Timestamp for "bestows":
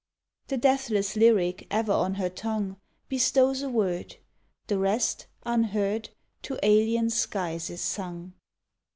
3.07-3.61